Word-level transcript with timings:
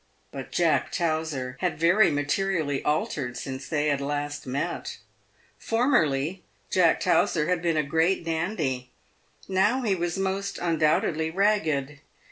But 0.31 0.51
Jack 0.51 0.91
Towser 0.91 1.57
had 1.59 1.79
very 1.79 2.09
materially 2.09 2.83
altered 2.83 3.37
since 3.37 3.67
they 3.69 3.89
had 3.89 4.01
last 4.01 4.47
met. 4.47 4.97
Formerly 5.59 6.41
Jack 6.71 6.99
Towser 7.01 7.45
had 7.45 7.61
been 7.61 7.77
a 7.77 7.83
great 7.83 8.25
dandy; 8.25 8.89
now 9.47 9.83
he 9.83 9.93
was 9.93 10.17
most 10.17 10.57
undoubtedly 10.57 11.29
ragged. 11.29 11.99